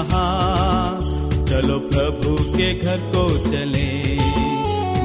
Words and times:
कहा, 0.00 1.00
चलो 1.48 1.78
प्रभु 1.78 2.36
के 2.52 2.78
घर 2.78 2.98
को 2.98 3.28
चले। 3.50 4.16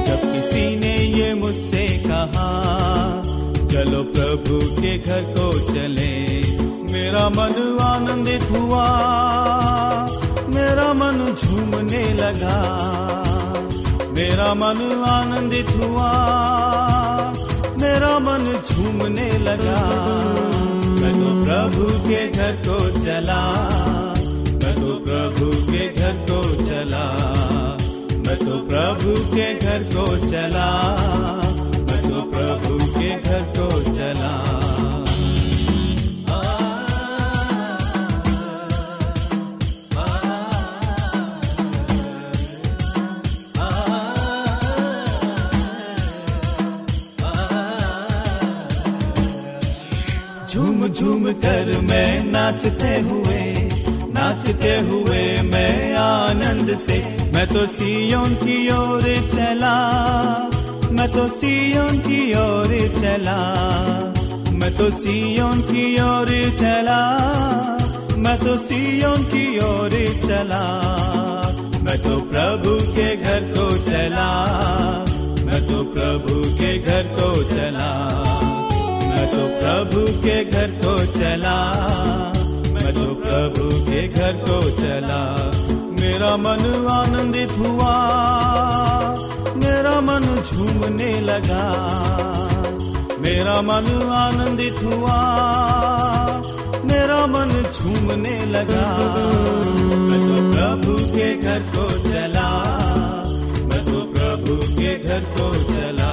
जब 0.04 0.20
किसी 0.34 0.76
ने 0.76 0.96
ये 0.96 1.34
मुझसे 1.34 2.04
कहा, 2.06 2.48
चलो 3.66 4.02
प्रभु 4.02 4.82
के 4.82 4.98
घर 4.98 5.22
को 5.22 5.52
चले। 5.74 6.40
मेरा 6.92 7.28
मन 7.28 7.78
आनंदित 7.80 8.42
हुआ, 8.50 8.86
मेरा 10.48 10.92
मन 10.92 11.36
झूमने 11.42 12.14
लगा। 12.14 12.58
मेरा 14.12 14.54
मन 14.54 15.04
आनंदित 15.08 15.70
हुआ, 15.70 16.12
मेरा 17.78 18.18
मन 18.18 18.62
झूमने 18.70 19.38
लगा। 19.38 19.80
मैं 21.00 21.14
तो 21.14 21.44
प्रभु 21.44 22.08
के 22.08 22.28
घर 22.28 22.52
को 22.52 23.00
चला। 23.00 23.42
प्रभु 25.26 25.72
के 25.72 25.94
घर 25.94 26.12
को 26.12 26.64
चला। 26.64 27.04
मैं 28.26 28.36
तो 28.38 28.58
प्रभु 28.66 29.34
के 29.34 29.54
घर 29.54 29.82
को 29.82 30.30
चला। 30.30 30.68
मैं 31.80 32.02
तो 32.02 32.22
प्रभु 32.22 33.00
के 33.00 33.20
घर 33.20 33.42
को 33.58 33.82
चला। 33.94 34.32
झूम 50.50 50.88
झूम 50.88 51.32
कर 51.32 51.80
मैं 51.80 52.24
नाचते 52.24 53.00
हुए 53.00 53.65
नाचते 54.16 54.74
हुए 54.80 55.22
मैं 55.44 55.94
आनंद 55.94 56.74
से, 56.78 56.98
मैं 57.34 57.46
तो 57.48 57.66
सियोन 57.66 58.34
की 58.34 58.56
ओर 58.72 59.02
चला, 59.32 59.76
मैं 60.92 61.08
तो 61.12 61.26
सियोन 61.30 61.98
की 62.06 62.20
ओर 62.34 62.72
चला, 62.94 63.36
मैं 64.52 64.70
तो 64.76 64.90
सियोन 64.90 65.60
की 65.62 65.84
ओर 66.02 66.30
चला, 66.60 67.00
मैं 68.18 68.36
तो 68.38 68.56
सियोन 68.58 69.24
की 69.34 69.46
ओर 69.64 69.96
चला, 70.24 70.62
मैं 71.84 71.98
तो 72.04 72.16
प्रभु 72.30 72.74
के 72.94 73.08
घर 73.16 73.44
को 73.52 73.68
चला, 73.90 74.30
मैं 75.44 75.60
तो 75.68 75.82
प्रभु 75.92 76.40
के 76.56 76.72
घर 76.78 77.12
को 77.20 77.30
चला, 77.52 77.90
मैं 79.04 79.26
तो 79.28 79.46
प्रभु 79.60 80.06
के 80.24 80.44
घर 80.44 80.70
को 80.80 80.96
चला। 81.12 81.56
प्रभु 83.26 83.68
के 83.84 84.00
घर 84.08 84.32
को 84.40 84.58
चला। 84.70 85.22
मेरा 86.00 86.36
मन 86.36 86.60
आनंदित 86.90 87.52
हुआ, 87.58 87.94
मेरा 89.56 89.94
मन 90.00 90.24
झूमने 90.42 91.10
लगा। 91.20 91.64
मेरा 93.20 93.60
मन 93.62 93.86
आनंदित 94.12 94.82
हुआ, 94.82 95.16
मेरा 96.84 97.26
मन 97.26 97.50
झूमने 97.74 98.36
लगा। 98.46 98.86
मैं 100.06 100.20
तो 100.22 100.36
प्रभु 100.52 100.96
के 101.14 101.28
घर 101.36 101.60
को 101.76 101.88
चला, 102.08 102.48
मैं 103.64 103.84
तो 103.84 104.00
प्रभु 104.14 104.56
के 104.72 104.94
घर 105.04 105.20
को 105.36 105.52
चला, 105.74 106.12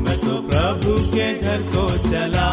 मैं 0.00 0.18
तो 0.18 0.40
प्रभु 0.48 0.98
के 1.08 1.32
घर 1.38 1.62
को 1.74 1.88
चला। 2.10 2.48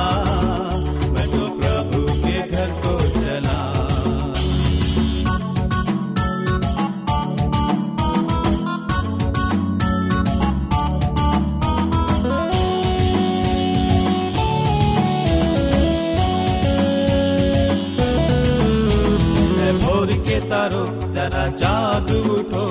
जाग 21.57 22.09
उठो, 22.31 22.65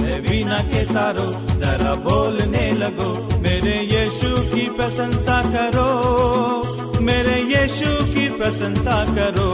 मैं 0.00 0.18
वीणा 0.20 0.58
के 0.68 0.84
तारो 0.84 1.26
जरा 1.60 1.94
बोलने 2.04 2.70
लगो, 2.72 3.10
मेरे 3.40 3.76
यीशु 3.92 4.30
की 4.52 4.68
प्रशंसा 4.76 5.40
करो, 5.54 5.88
मेरे 7.00 7.36
यीशु 7.52 7.90
की 8.14 8.28
प्रशंसा 8.28 8.98
करो, 9.14 9.50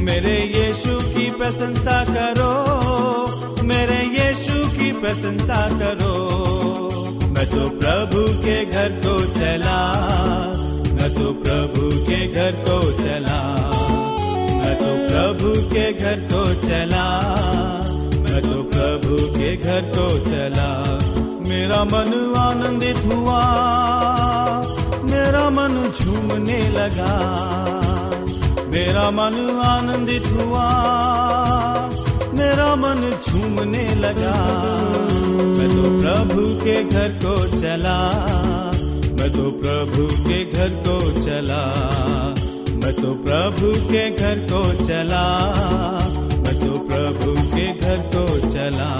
मेरे 0.00 0.36
यीशु 0.56 0.98
की 1.14 1.30
प्रशंसा 1.30 1.98
करो, 2.04 2.52
मेरे 3.64 4.00
यीशु 4.18 4.64
की 4.70 4.92
प्रशंसा 5.00 5.60
करो, 5.78 6.14
मैं 7.28 7.46
तो 7.50 7.68
प्रभु 7.78 8.22
के 8.44 8.64
घर 8.64 9.00
को 9.06 9.18
चला, 9.34 9.80
मैं 10.94 11.14
तो 11.14 11.32
प्रभु 11.42 11.90
के 12.06 12.26
घर 12.28 12.52
को 12.68 12.80
चला। 13.02 14.03
तो 14.84 14.96
प्रभु 14.96 15.74
के 15.74 15.92
घर 15.92 16.16
को 16.32 16.54
चला। 16.54 17.20
मैं 18.20 18.42
तो 18.42 18.62
प्रभु 18.62 19.38
के 19.38 19.56
घर 19.56 19.80
को 19.80 20.18
चला। 20.18 20.98
मेरा 21.48 21.84
मन 21.84 22.34
आनंदित 22.36 22.96
हुआ। 22.96 23.44
मेरा 25.04 25.50
मन 25.50 25.92
झूमने 26.00 26.68
लगा। 26.68 27.12
मेरा 28.68 29.10
मन 29.10 29.62
आनंदित 29.64 30.26
हुआ। 30.26 30.70
मेरा 32.34 32.76
मन 32.76 33.16
झूमने 33.28 33.94
लगा। 33.94 34.62
मैं 35.58 35.68
तो 35.68 36.00
प्रभु 36.00 36.64
के 36.64 36.84
घर 36.84 37.08
को 37.08 37.58
चला। 37.60 38.10
मैं 39.20 39.32
तो 39.32 39.50
प्रभु 39.50 40.28
के 40.28 40.52
घर 40.52 40.68
को 40.68 41.20
चला। 41.20 41.84
मैं 42.84 42.92
तो 42.94 43.10
प्रभु 43.14 43.68
के 43.90 44.00
घर 44.10 44.38
को 44.48 44.62
चला, 44.84 45.24
मैं 46.42 46.54
तो 46.60 46.78
प्रभु 46.88 47.32
के 47.54 47.66
घर 47.80 47.98
को 48.14 48.24
चला। 48.50 48.90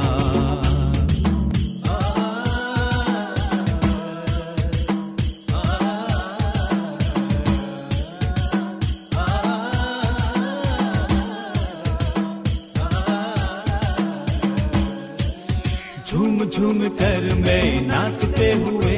झूम 16.07 16.45
झूम 16.45 16.89
कर 16.89 17.35
मैं 17.35 17.87
नाचते 17.87 18.53
हुए 18.53 18.97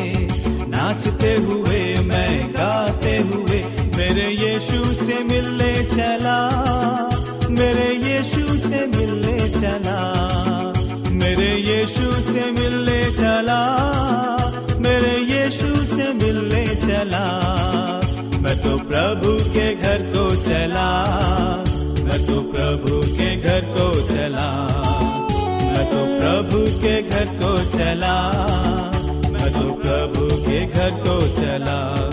नाचते 0.69 1.35
हुए 1.37 1.81
मैं 2.05 2.55
गाते 2.55 2.86
तो 18.57 18.79
प्रभु 18.79 19.51
के 19.51 19.75
घर 19.75 19.99
को 19.99 20.37
चला। 20.37 21.05
मैं 22.05 22.27
तो 22.27 22.41
प्रभु 22.41 23.01
के 23.07 23.37
घर 23.37 23.61
को 23.61 24.09
चला। 24.09 24.67
मैं 25.63 25.91
तो 25.91 26.21
प्रभु 26.21 26.79
के 26.83 27.03
घर 27.03 27.25
को 27.25 27.79
चला। 27.79 28.33
मैं 29.33 29.53
तो 29.53 29.75
प्रभु 29.75 30.37
के 30.37 30.67
घर 30.67 30.91
को 30.91 31.21
चला। 31.21 32.11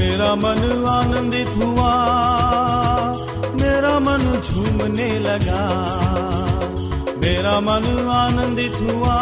मेरा 0.00 0.34
मन 0.34 0.86
आनंदित 0.88 1.48
हुआ। 1.48 2.04
मेरा 3.60 3.98
मन 3.98 4.42
झूमने 4.46 5.18
लगा। 5.18 5.62
मेरा 7.18 7.60
मन 7.60 8.08
आनंदित 8.08 8.72
हुआ। 8.72 9.16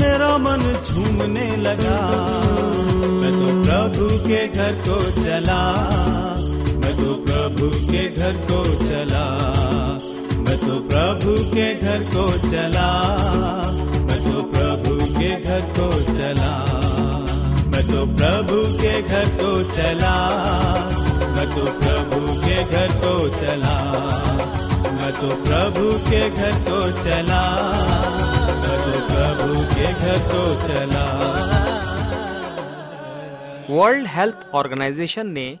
मेरा 0.00 0.38
मन 0.38 0.78
झूमने 0.90 1.56
लगा। 1.56 1.98
मैं 3.08 3.32
तो 3.32 3.70
प्रभु 3.70 4.28
के 4.28 4.48
घर 4.48 4.72
को 4.72 5.22
चला। 5.22 5.72
मैं 6.84 6.96
तो 6.96 7.14
प्रभु 7.14 7.68
के 7.86 8.16
घर 8.16 8.32
को 8.32 8.64
चला। 8.64 9.24
मैं 10.38 10.58
तो 10.58 10.88
प्रभु 10.88 11.50
के 11.54 11.74
घर 11.74 11.98
को 11.98 12.50
चला। 12.50 12.88
मैं 14.00 14.32
तो 14.32 14.42
प्रभु 14.42 15.04
के 15.18 15.42
घर 15.42 15.60
को 15.60 16.02
चला। 16.02 16.64
मैं 17.66 17.86
तो 17.86 18.06
प्रभु 18.06 18.78
के 18.78 19.02
घर 19.02 19.24
को 19.24 19.62
चला। 19.74 20.14
मैं 21.36 21.50
तो 21.50 21.64
प्रभु 21.64 22.40
के 22.40 22.64
घर 22.64 22.88
को 22.88 23.28
चला। 23.28 23.76
मैं 24.92 25.12
तो 25.12 25.28
प्रभु 25.28 26.10
के 26.10 26.30
घर 26.30 26.52
को 26.52 26.92
चला। 26.92 27.42
मैं 28.66 28.78
तो 28.78 28.98
प्रभु 29.00 29.74
के 29.74 29.92
घर 29.92 30.18
को 30.18 30.66
चला। 30.68 31.57
वर्ल्ड 33.70 34.06
हेल्थ 34.06 34.36
ऑर्गेनाइजेशन 34.54 35.26
ने 35.26 35.58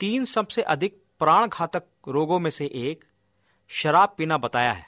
तीन 0.00 0.24
सबसे 0.24 0.62
अधिक 0.62 1.02
प्राण 1.18 1.48
घातक 1.48 1.82
रोगों 2.08 2.38
में 2.38 2.50
से 2.50 2.66
एक 2.66 3.04
शराब 3.68 4.14
पीना 4.18 4.38
बताया 4.38 4.72
है। 4.72 4.86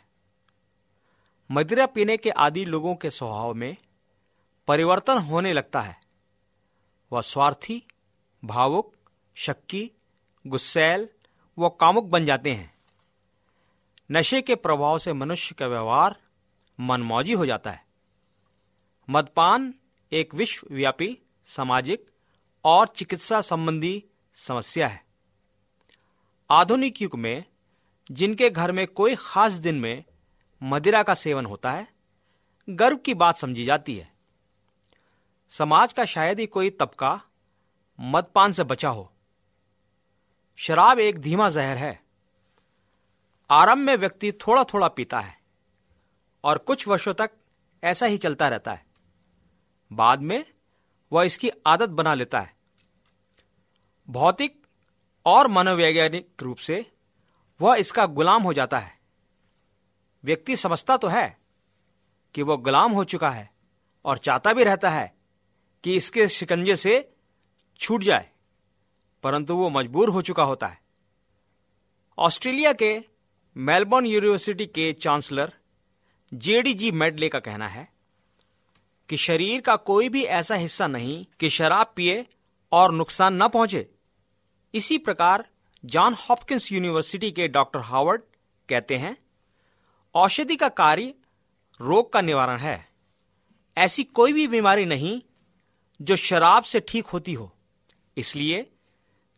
मदिरा 1.50 1.86
पीने 1.86 2.16
के 2.16 2.30
आदि 2.30 2.64
लोगों 2.64 2.94
के 2.94 3.10
स्वभाव 3.10 3.54
में 3.54 3.76
परिवर्तन 4.68 5.18
होने 5.18 5.52
लगता 5.52 5.80
है। 5.80 6.00
वह 7.12 7.20
स्वार्थी, 7.20 7.82
भावुक, 8.44 8.94
शक्की, 9.34 9.90
गुस्सैल 10.46 11.08
व 11.58 11.68
कामुक 11.68 12.04
बन 12.04 12.26
जाते 12.26 12.50
हैं। 12.50 12.74
नशे 14.12 14.42
के 14.42 14.54
प्रभाव 14.54 14.98
से 14.98 15.12
मनुष्य 15.12 15.54
का 15.54 15.66
व्यवहार 15.66 16.16
मनमौजी 16.80 17.32
हो 17.32 17.46
जाता 17.46 17.70
है। 17.70 17.86
मदपान 19.10 19.74
एक 20.12 20.34
विश्वव्यापी, 20.34 21.18
सामाजिक 21.44 22.11
और 22.64 22.88
चिकित्सा 22.88 23.40
संबंधी 23.40 24.04
समस्या 24.34 24.88
है। 24.88 25.04
आधुनिक 26.50 27.02
युग 27.02 27.14
में 27.14 27.44
जिनके 28.10 28.50
घर 28.50 28.72
में 28.72 28.86
कोई 28.86 29.16
खास 29.18 29.52
दिन 29.52 29.80
में 29.80 30.04
मदिरा 30.62 31.02
का 31.02 31.14
सेवन 31.14 31.46
होता 31.46 31.70
है, 31.70 31.88
गर्व 32.70 32.96
की 32.96 33.14
बात 33.14 33.36
समझी 33.36 33.64
जाती 33.64 33.96
है। 33.96 34.12
समाज 35.48 35.92
का 35.92 36.04
शायद 36.04 36.40
ही 36.40 36.46
कोई 36.46 36.70
तबका 36.70 37.22
मदपान 38.00 38.52
से 38.52 38.64
बचा 38.64 38.88
हो। 38.88 39.12
शराब 40.56 40.98
एक 40.98 41.18
धीमा 41.18 41.50
जहर 41.50 41.76
है। 41.76 42.02
आरंभ 43.50 43.78
में 43.78 43.96
व्यक्ति 43.96 44.32
थोड़ा 44.32 44.64
थोड़ा 44.64 44.88
पीता 44.88 45.20
है 45.20 45.40
और 46.44 46.58
कुछ 46.58 46.88
वर्षों 46.88 47.14
तक 47.14 47.30
ऐसा 47.84 48.06
ही 48.06 48.18
चलता 48.18 48.48
रहता 48.48 48.72
है। 48.74 48.86
बाद 49.92 50.20
में 50.20 50.51
वह 51.12 51.24
इसकी 51.24 51.50
आदत 51.66 51.88
बना 51.90 52.14
लेता 52.14 52.40
है। 52.40 52.54
भौतिक 54.08 54.60
और 55.26 55.48
मनोवैज्ञानिक 55.48 56.42
रूप 56.42 56.56
से 56.58 56.84
वह 57.60 57.76
इसका 57.76 58.06
गुलाम 58.08 58.42
हो 58.42 58.52
जाता 58.52 58.78
है। 58.78 58.98
व्यक्ति 60.24 60.56
समझता 60.56 60.96
तो 60.96 61.08
है 61.08 61.36
कि 62.34 62.42
वह 62.42 62.56
गुलाम 62.56 62.92
हो 62.92 63.04
चुका 63.04 63.30
है 63.30 63.48
और 64.04 64.18
चाहता 64.18 64.52
भी 64.52 64.64
रहता 64.64 64.90
है 64.90 65.12
कि 65.84 65.96
इसके 65.96 66.28
शिकंजे 66.28 66.76
से 66.76 67.08
छूट 67.80 68.02
जाए, 68.02 68.28
परंतु 69.24 69.56
वो 69.56 69.70
मजबूर 69.70 70.08
हो 70.08 70.22
चुका 70.22 70.42
होता 70.42 70.66
है। 70.66 70.80
ऑस्ट्रेलिया 72.18 72.72
के 72.72 72.98
मेलबोर्न 73.56 74.06
यूनिवर्सिटी 74.06 74.66
के 74.66 74.92
चांसलर 74.92 75.52
जेडी 76.32 76.74
जी 76.74 76.90
मेडले 76.92 77.28
का 77.28 77.38
कहना 77.40 77.68
है 77.68 77.91
कि 79.12 79.16
शरीर 79.16 79.60
का 79.60 79.74
कोई 79.76 80.08
भी 80.08 80.22
ऐसा 80.24 80.54
हिस्सा 80.54 80.86
नहीं 80.86 81.24
कि 81.40 81.48
शराब 81.50 81.92
पिए 81.96 82.24
और 82.72 82.92
नुकसान 82.92 83.42
न 83.42 83.48
पहुँचे। 83.48 83.90
इसी 84.74 84.96
प्रकार 84.98 85.44
जॉन 85.84 86.14
हॉपकिंस 86.14 86.72
यूनिवर्सिटी 86.72 87.30
के 87.32 87.48
डॉक्टर 87.48 87.80
हावर्ड 87.80 88.22
कहते 88.68 88.96
हैं, 88.96 89.16
औषधि 90.14 90.56
का 90.56 90.68
कार्य 90.68 91.14
रोग 91.80 92.12
का 92.12 92.20
निवारण 92.20 92.60
है। 92.60 92.88
ऐसी 93.76 94.04
कोई 94.04 94.32
भी 94.32 94.46
बीमारी 94.48 94.84
नहीं 94.84 95.20
जो 96.00 96.16
शराब 96.16 96.62
से 96.62 96.80
ठीक 96.80 97.06
होती 97.06 97.32
हो। 97.32 97.52
इसलिए 98.16 98.66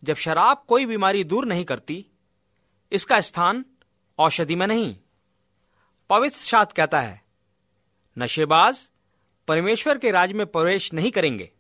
जब 0.03 0.15
शराब 0.17 0.65
कोई 0.69 0.87
बीमारी 0.87 1.25
दूर 1.25 1.47
नहीं 1.47 1.65
करती, 1.65 2.05
इसका 2.93 3.21
स्थान 3.21 3.65
औषधि 4.19 4.57
में 4.57 4.67
नहीं। 4.67 4.97
पवित्र 6.11 6.39
शास्त्र 6.39 6.75
कहता 6.77 7.01
है, 7.01 7.23
नशेबाज 8.17 8.91
परमेश्वर 9.49 9.99
के 9.99 10.11
राज 10.11 10.33
में 10.33 10.47
प्रवेश 10.47 10.93
नहीं 10.93 11.11
करेंगे। 11.11 11.51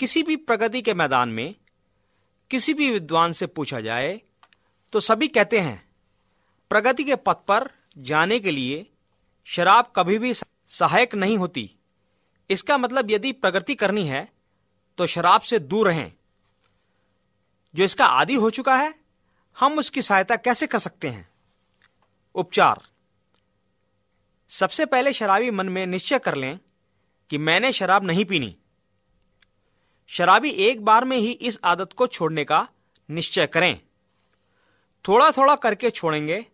किसी 0.00 0.22
भी 0.22 0.36
प्रगति 0.36 0.82
के 0.82 0.94
मैदान 0.94 1.28
में 1.28 1.54
किसी 2.50 2.74
भी 2.74 2.90
विद्वान 2.90 3.32
से 3.32 3.46
पूछा 3.46 3.80
जाए 3.80 4.20
तो 4.92 5.00
सभी 5.00 5.28
कहते 5.28 5.58
हैं, 5.60 5.82
प्रगति 6.70 7.04
के 7.04 7.16
पथ 7.16 7.44
पर 7.48 7.68
जाने 7.98 8.38
के 8.40 8.50
लिए 8.50 8.86
शराब 9.46 9.92
कभी 9.96 10.18
भी 10.18 10.32
सहायक 10.34 11.14
नहीं 11.14 11.36
होती। 11.38 11.70
इसका 12.50 12.78
मतलब 12.78 13.10
यदि 13.10 13.32
प्रगति 13.32 13.74
करनी 13.74 14.06
है 14.06 14.28
तो 14.98 15.06
शराब 15.06 15.40
से 15.40 15.58
दूर 15.58 15.88
रहें। 15.88 16.12
जो 17.74 17.84
इसका 17.84 18.06
आदि 18.06 18.34
हो 18.34 18.50
चुका 18.50 18.76
है, 18.76 18.94
हम 19.56 19.78
उसकी 19.78 20.02
सहायता 20.02 20.36
कैसे 20.36 20.66
कर 20.66 20.78
सकते 20.78 21.08
हैं? 21.08 21.28
उपचार। 22.34 22.80
सबसे 24.50 24.86
पहले 24.86 25.12
शराबी 25.12 25.50
मन 25.50 25.68
में 25.68 25.86
निश्चय 25.86 26.18
कर 26.18 26.34
लें 26.34 26.58
कि 27.30 27.38
मैंने 27.38 27.72
शराब 27.72 28.04
नहीं 28.04 28.24
पीनी। 28.24 28.56
शराबी 30.06 30.50
एक 30.50 30.84
बार 30.84 31.04
में 31.04 31.16
ही 31.16 31.30
इस 31.32 31.58
आदत 31.64 31.92
को 31.92 32.06
छोड़ने 32.06 32.44
का 32.44 32.68
निश्चय 33.10 33.46
करें। 33.46 33.80
थोड़ा 35.08 35.30
थोड़ा 35.30 35.54
करके 35.54 35.90
छोड़ेंगे, 35.90 36.46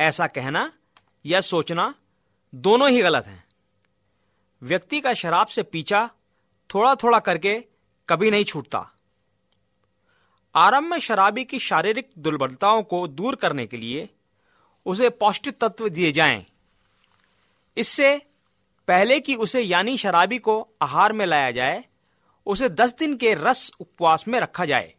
ऐसा 0.00 0.26
कहना 0.26 0.72
या 1.26 1.40
सोचना 1.40 1.94
दोनों 2.54 2.90
ही 2.90 3.02
गलत 3.02 3.26
हैं। 3.26 3.44
व्यक्ति 4.62 5.00
का 5.00 5.14
शराब 5.14 5.46
से 5.46 5.62
पीछा 5.62 6.10
थोड़ा 6.74 6.94
थोड़ा 6.94 7.18
करके 7.18 7.64
कभी 8.08 8.30
नहीं 8.30 8.44
छूटता। 8.44 8.90
आरंभ 10.54 10.90
में 10.90 10.98
शराबी 10.98 11.44
की 11.44 11.58
शारीरिक 11.58 12.10
दुर्बलताओं 12.18 12.82
को 12.82 13.08
दूर 13.08 13.34
करने 13.34 13.66
के 13.66 13.76
लिए 13.76 14.08
उसे 14.86 15.10
पौष्टिक 15.10 15.58
तत्व 15.60 15.88
दिए 15.88 16.12
जाएँ। 16.12 16.46
इससे 17.76 18.26
पहले 18.88 19.18
कि 19.20 19.34
उसे 19.34 19.60
यानी 19.60 19.96
शराबी 19.98 20.38
को 20.38 20.56
आहार 20.82 21.12
में 21.12 21.24
लाया 21.26 21.50
जाए, 21.50 21.84
उसे 22.46 22.68
दस 22.68 22.94
दिन 22.94 23.16
के 23.16 23.34
रस 23.34 23.70
उपवास 23.80 24.26
में 24.28 24.38
रखा 24.40 24.64
जाए। 24.64 24.94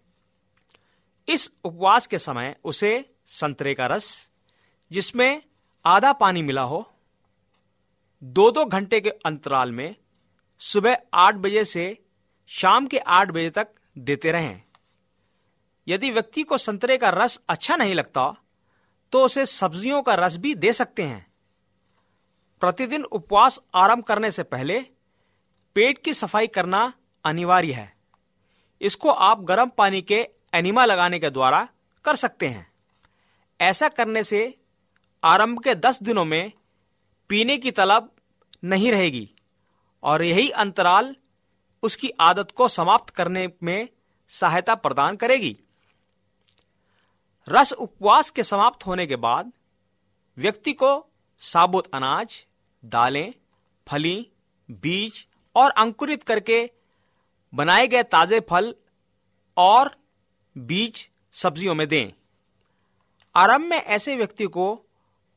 इस 1.27 1.51
उपवास 1.63 2.07
के 2.07 2.19
समय 2.19 2.55
उसे 2.63 3.13
संतरे 3.25 3.73
का 3.73 3.87
रस, 3.87 4.29
जिसमें 4.91 5.41
आधा 5.85 6.13
पानी 6.13 6.41
मिला 6.41 6.61
हो 6.61 6.85
दो 8.23 8.49
दो 8.51 8.65
घंटे 8.65 8.99
के 9.01 9.09
अंतराल 9.09 9.71
में 9.71 9.95
सुबह 10.61 10.97
आठ 11.13 11.35
बजे 11.35 11.65
से 11.65 11.97
शाम 12.49 12.87
के 12.87 12.97
आठ 12.97 13.31
बजे 13.31 13.49
तक 13.49 13.67
देते 13.97 14.31
रहें। 14.31 14.61
यदि 15.87 16.11
व्यक्ति 16.11 16.43
को 16.43 16.57
संतरे 16.57 16.97
का 16.97 17.09
रस 17.09 17.39
अच्छा 17.49 17.75
नहीं 17.75 17.95
लगता 17.95 18.33
तो 19.13 19.23
उसे 19.25 19.45
सब्जियों 19.45 20.01
का 20.01 20.15
रस 20.15 20.37
भी 20.37 20.53
दे 20.55 20.73
सकते 20.73 21.03
हैं। 21.03 21.25
प्रतिदिन 22.65 23.03
उपवास 23.03 23.59
आरंभ 23.75 24.03
करने 24.03 24.29
से 24.31 24.43
पहले 24.43 24.79
पेट 25.75 25.97
की 25.97 26.13
सफ़ाई 26.13 26.47
करना 26.47 26.93
अनिवार्य 27.25 27.73
है। 27.73 27.93
इसको 28.81 29.09
आप 29.09 29.41
गर्म 29.41 29.71
पानी 29.77 30.01
के 30.01 30.17
एनिमा 30.53 30.85
लगाने 30.85 31.19
के 31.19 31.29
द्वारा 31.29 31.67
कर 32.05 32.15
सकते 32.15 32.47
हैं। 32.47 32.65
ऐसा 33.59 33.89
करने 33.89 34.23
से 34.23 34.41
आरंभ 35.23 35.59
के 35.59 35.75
दस 35.75 36.01
दिनों 36.03 36.23
में 36.25 36.51
पीने 37.29 37.57
की 37.57 37.71
तलब 37.71 38.09
नहीं 38.63 38.91
रहेगी 38.91 39.29
और 40.03 40.23
यही 40.23 40.49
अंतराल 40.49 41.15
उसकी 41.83 42.09
आदत 42.19 42.51
को 42.51 42.67
समाप्त 42.67 43.09
करने 43.09 43.47
में 43.63 43.87
सहायता 44.27 44.75
प्रदान 44.75 45.15
करेगी। 45.15 45.57
रस 47.47 47.73
उपवास 47.73 48.29
के 48.29 48.43
समाप्त 48.43 48.85
होने 48.85 49.07
के 49.07 49.15
बाद 49.15 49.51
व्यक्ति 50.37 50.73
को 50.73 50.93
साबुत 51.37 51.95
अनाज 51.95 52.45
दालें, 52.85 53.33
फली, 53.87 54.27
बीज 54.69 55.25
और 55.55 55.71
अंकुरित 55.71 56.23
करके 56.23 56.69
बनाए 57.53 57.87
गए 57.87 58.03
ताजे 58.03 58.39
फल 58.39 58.73
और 59.57 59.95
बीज 60.55 61.09
सब्जियों 61.33 61.75
में 61.75 61.87
दें। 61.87 62.11
आरंभ 63.35 63.65
में 63.65 63.77
ऐसे 63.77 64.15
व्यक्ति 64.15 64.45
को 64.47 64.65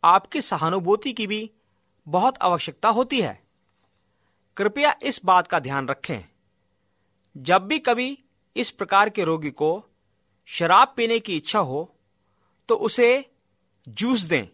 आपकी 0.03 0.41
सहानुभूति 0.43 1.13
की 1.13 1.27
भी 1.27 1.51
बहुत 2.07 2.39
आवश्यकता 2.43 2.89
होती 2.89 3.21
है। 3.21 3.41
कृपया 4.57 4.95
इस 5.03 5.21
बात 5.25 5.47
का 5.47 5.59
ध्यान 5.59 5.89
रखें। 5.89 6.21
जब 7.37 7.67
भी 7.67 7.79
कभी 7.79 8.19
इस 8.57 8.71
प्रकार 8.71 9.09
के 9.09 9.25
रोगी 9.25 9.51
को 9.51 9.71
शराब 10.49 10.93
पीने 10.97 11.19
की 11.19 11.37
इच्छा 11.37 11.59
हो 11.59 11.83
तो 12.69 12.75
उसे 12.77 13.25
जूस 13.87 14.21
दें, 14.21 14.49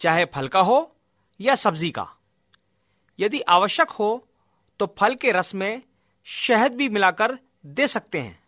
चाहे 0.00 0.24
फल 0.24 0.48
का 0.48 0.60
हो 0.60 0.96
या 1.40 1.54
सब्ज़ी 1.54 1.90
का। 1.90 2.08
यदि 3.18 3.40
आवश्यक 3.40 3.90
हो 3.90 4.28
तो 4.80 4.94
फल 4.98 5.14
के 5.14 5.32
रस 5.32 5.54
में 5.54 5.82
शहद 6.24 6.72
भी 6.72 6.88
मिलाकर 6.88 7.38
दे 7.66 7.88
सकते 7.88 8.20
हैं। 8.20 8.42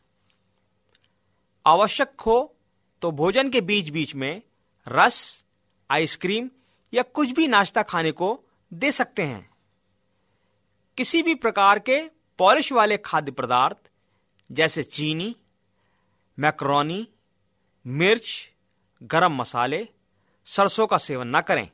आवश्यक 1.67 2.21
हो 2.21 2.57
तो 3.03 3.11
भोजन 3.11 3.51
के 3.51 3.61
बीच 3.61 3.89
बीच 3.89 4.15
में 4.15 4.43
रस, 4.89 5.45
आइसक्रीम 5.91 6.51
या 6.93 7.03
कुछ 7.03 7.31
भी 7.31 7.47
नाश्ता 7.49 7.83
खाने 7.83 8.13
को 8.13 8.41
दे 8.73 8.93
सकते 8.93 9.23
हैं। 9.23 9.51
किसी 10.97 11.23
भी 11.23 11.35
प्रकार 11.35 11.79
के 11.79 12.01
पॉलिश 12.39 12.73
वाले 12.73 12.97
खाद्य 12.97 13.33
पदार्थ, 13.33 13.77
जैसे 14.53 14.83
चीनी, 14.83 15.35
मैक्रोनी, 16.39 17.09
मिर्च, 17.87 18.51
गरम 19.03 19.33
मसाले, 19.33 19.89
सरसों 20.47 20.87
का 20.87 20.99
सेवन 20.99 21.37
न 21.37 21.41
करें। 21.41 21.69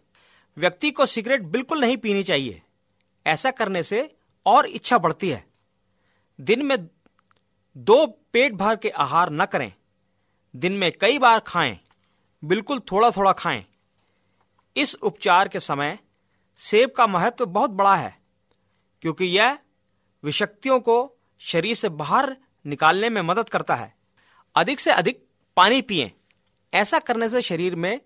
व्यक्ति 0.60 0.90
को 0.90 1.06
सिगरेट 1.06 1.42
बिल्कुल 1.42 1.80
नहीं 1.80 1.96
पीनी 1.96 2.22
चाहिए। 2.22 2.62
ऐसा 3.26 3.50
करने 3.50 3.82
से 3.82 4.16
और 4.46 4.66
इच्छा 4.66 4.98
बढ़ती 4.98 5.28
है। 5.28 5.44
दिन 6.40 6.64
में 6.66 6.76
दो 7.76 8.06
पेट 8.32 8.52
भर 8.52 8.76
के 8.76 8.88
आहार 8.88 9.30
न 9.30 9.44
करें। 9.44 9.72
दिन 10.54 10.72
में 10.72 10.90
कई 10.92 11.18
बार 11.18 11.40
खाएँ। 11.40 11.78
बिल्कुल 12.42 12.80
थोड़ा 12.92 13.10
थोड़ा 13.10 13.32
खाएँ। 13.32 13.64
इस 14.76 14.94
उपचार 14.94 15.48
के 15.48 15.60
समय 15.60 15.98
सेब 16.58 16.90
का 16.90 17.06
महत्व 17.06 17.46
बहुत 17.46 17.70
बड़ा 17.70 17.94
है, 17.96 18.16
क्योंकि 19.02 19.24
यह 19.24 19.58
विषक्तियों 20.24 20.78
को 20.80 21.16
शरीर 21.40 21.74
से 21.74 21.88
बाहर 21.88 22.36
निकालने 22.66 23.08
में 23.10 23.22
मदद 23.22 23.48
करता 23.48 23.74
है। 23.74 23.92
अधिक 24.54 24.80
से 24.80 24.90
अधिक 24.90 25.24
पानी 25.56 25.82
पिए। 25.82 26.12
ऐसा 26.72 26.98
करने 26.98 27.28
से 27.28 27.42
शरीर 27.42 27.74
में 27.74 28.00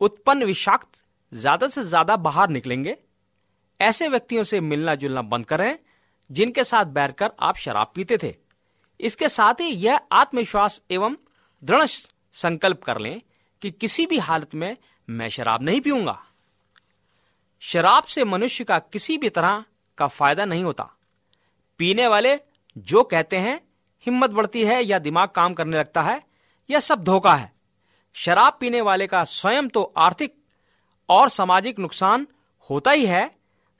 उत्पन्न 0.00 0.44
विषाक्त 0.44 1.02
ज़्यादा 1.34 1.68
से 1.68 1.84
ज़्यादा 1.84 2.16
बाहर 2.18 2.48
निकलेंगे। 2.48 2.96
ऐसे 3.80 4.08
व्यक्तियों 4.08 4.42
से 4.44 4.60
मिलना 4.60 4.94
जुलना 4.94 5.22
बंद 5.22 5.46
करें, 5.46 5.78
जिनके 6.30 6.64
साथ 6.64 6.84
बैठकर 6.86 7.30
आप 7.40 7.56
शराब 7.56 7.92
पीते 7.94 8.18
थे। 8.18 8.34
इसके 9.00 9.28
साथ 9.28 9.60
ही 9.60 9.66
यह 9.66 10.00
आत्मविश्वास 10.12 10.80
एवं 10.90 11.16
दृढ़ 11.62 11.86
संकल्प 12.34 12.82
कर 12.82 12.98
लें 12.98 13.20
कि 13.62 13.70
किसी 13.70 14.06
भी 14.06 14.18
हालत 14.18 14.54
में 14.54 14.76
मैं 15.08 15.28
शराब 15.28 15.62
नहीं 15.62 15.80
पीऊँगा। 15.80 16.18
शराब 17.62 18.04
से 18.04 18.24
मनुष्य 18.24 18.64
का 18.64 18.78
किसी 18.78 19.16
भी 19.18 19.28
तरह 19.28 19.64
का 19.98 20.06
फ़ायदा 20.08 20.44
नहीं 20.44 20.64
होता। 20.64 20.90
पीने 21.80 22.06
वाले 22.06 22.38
जो 22.76 23.02
कहते 23.02 23.36
हैं, 23.36 23.60
हिम्मत 24.06 24.30
बढ़ती 24.30 24.64
है 24.64 24.82
या 24.84 24.98
दिमाग 24.98 25.28
काम 25.28 25.54
करने 25.54 25.78
लगता 25.78 26.02
है, 26.02 26.22
यह 26.70 26.80
सब 26.80 27.04
धोखा 27.04 27.34
है। 27.34 27.52
शराब 28.16 28.56
पीने 28.60 28.80
वाले 28.80 29.06
का 29.06 29.22
स्वयं 29.24 29.68
तो 29.68 29.82
आर्थिक 29.98 30.34
और 31.08 31.28
सामाजिक 31.28 31.78
नुकसान 31.78 32.26
होता 32.70 32.90
ही 32.90 33.06
है, 33.06 33.30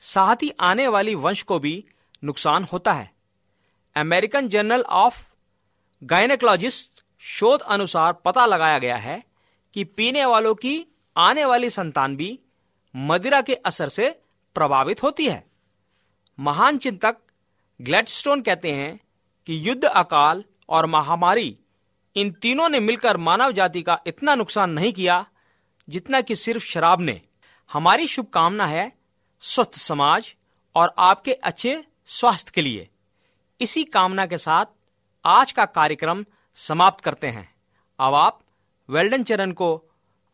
साथ 0.00 0.36
ही 0.42 0.52
आने 0.60 0.88
वाली 0.88 1.14
वंश 1.14 1.42
को 1.42 1.58
भी 1.58 1.84
नुकसान 2.24 2.64
होता 2.64 2.92
है। 2.92 3.10
अमेरिकन 3.96 4.48
जर्नल 4.48 4.82
ऑफ़ 4.82 5.26
गायनेकोलॉजिस्ट 6.04 7.04
शोध 7.18 7.60
अनुसार 7.60 8.12
पता 8.12 8.46
लगाया 8.46 8.78
गया 8.78 8.96
है 8.96 9.22
कि 9.74 9.84
पीने 9.84 10.24
वालों 10.24 10.54
की 10.54 10.86
आने 11.16 11.44
वाली 11.44 11.70
संतान 11.70 12.16
भी 12.16 12.38
मदिरा 12.96 13.42
के 13.42 13.54
असर 13.54 13.88
से 13.88 14.20
प्रभावित 14.54 15.02
होती 15.02 15.26
है। 15.26 15.44
महान 16.40 16.78
चिंतक 16.78 17.16
ग्लेडस्टोन 17.80 18.42
कहते 18.42 18.72
हैं 18.72 19.00
कि 19.46 19.68
युद्ध 19.68 19.84
अकाल 19.84 20.44
और 20.68 20.86
महामारी 20.86 21.58
इन 22.16 22.30
तीनों 22.32 22.68
ने 22.68 22.80
मिलकर 22.80 23.16
मानव 23.16 23.52
जाति 23.52 23.82
का 23.82 24.00
इतना 24.06 24.34
नुकसान 24.34 24.70
नहीं 24.70 24.92
किया 24.92 25.26
जितना 25.88 26.20
कि 26.20 26.36
सिर्फ़ 26.36 26.64
शराब 26.64 27.00
ने। 27.00 27.20
हमारी 27.72 28.06
शुभकामना 28.06 28.66
है 28.66 28.92
स्वस्थ 29.40 29.74
समाज 29.74 30.34
और 30.74 30.94
आपके 30.98 31.32
अच्छे 31.32 31.84
स्वास्थ्य 32.06 32.52
के 32.54 32.62
लिए। 32.62 32.88
इसी 33.60 33.84
कामना 33.84 34.26
के 34.26 34.38
साथ 34.38 34.66
आज 35.24 35.52
का 35.52 35.64
कार्यक्रम 35.64 36.24
समाप्त 36.54 37.04
करते 37.04 37.26
हैं। 37.26 37.54
अब 38.00 38.14
आप 38.14 38.40
वेल्डन 38.90 39.22
चरण 39.22 39.52
को 39.52 39.84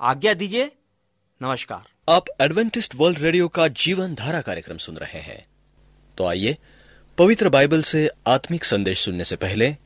आज्ञा 0.01 0.35
दीजिए। 0.35 0.77
नमस्कार। 1.43 1.91
आप 2.09 2.25
एडवेंटिस्ट 2.41 2.95
वर्ल्ड 2.95 3.19
रेडियो 3.19 3.49
का 3.49 3.69
जीवन 3.69 4.15
धारा 4.15 4.41
कार्यक्रम 4.41 4.77
सुन 4.77 4.97
रहे 4.97 5.21
हैं। 5.21 5.47
तो 6.19 6.25
आइए 6.25 6.59
पवित्र 7.19 7.49
बाइबल 7.49 7.83
से 7.83 8.11
आत्मिक 8.27 8.65
संदेश 8.65 9.01
सुनने 9.01 9.25
से 9.25 9.37
पहले 9.37 9.77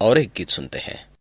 और 0.00 0.18
एक 0.18 0.32
गीत 0.36 0.48
सुनते 0.48 0.78
हैं। 0.78 1.13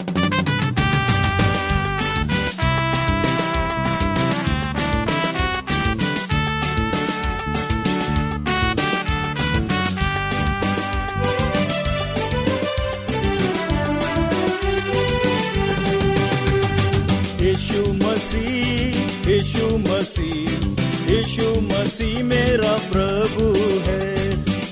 प्रभु 22.92 23.46
है। 23.88 24.06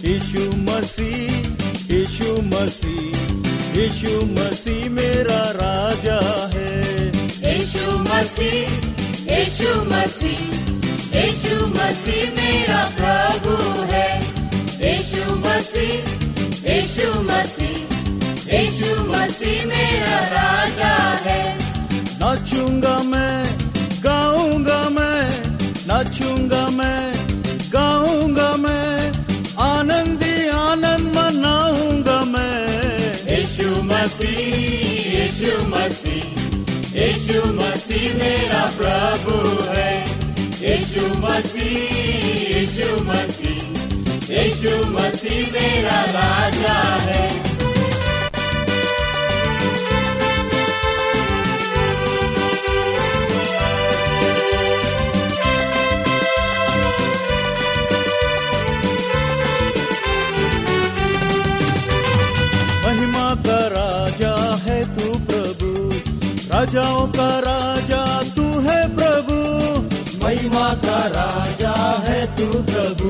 यीशु 0.10 0.44
मसीह 0.68 1.32
यीशु 1.94 2.30
मसीह 2.52 3.80
यीशु 3.80 4.14
मसीह 4.36 4.90
मेरा 4.90 5.42
राजा 5.60 6.20
है। 6.54 6.72
यीशु 7.46 7.86
मसीह 8.10 8.60
यीशु 9.32 9.72
मसीह 9.92 10.42
यीशु 11.18 11.56
मसीह 11.78 12.24
मेरा 12.38 12.82
प्रभु 13.00 13.56
है। 13.92 14.10
यीशु 14.84 15.36
मसीह 15.46 15.94
यीशु 16.70 17.08
मसीह 17.22 17.78
यीशु 18.56 18.90
मसीह 19.04 19.66
मेरा 19.66 20.18
राजा 20.34 20.51
मसीह, 34.22 35.18
यीशु 35.18 35.52
मसीह 35.64 36.26
यीशु 36.96 37.46
मसीह 37.52 38.14
मेरा 38.14 38.62
प्रभु 38.78 39.38
है। 39.72 39.94
यीशु 40.62 41.08
मसीह 41.20 42.58
यीशु 42.58 43.04
मसीह 43.04 44.40
यीशु 44.40 44.86
मसीह, 44.86 45.52
मेरा 45.52 46.02
राजा 46.12 46.78
है। 47.02 47.51
राजाओं 66.72 67.08
का 67.08 67.28
राजा 67.40 68.04
तू 68.36 68.44
है 68.60 68.80
प्रभु। 68.96 69.38
महिमा 70.24 70.68
का 70.86 71.00
राजा 71.08 71.74
है 72.04 72.20
तू 72.36 72.46
प्रभु। 72.70 73.10